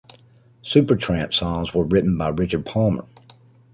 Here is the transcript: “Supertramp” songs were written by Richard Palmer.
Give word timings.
“Supertramp” 0.63 1.31
songs 1.31 1.75
were 1.75 1.83
written 1.83 2.17
by 2.17 2.29
Richard 2.29 2.65
Palmer. 2.65 3.05